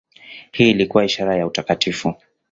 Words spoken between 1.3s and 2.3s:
ya utakatifu.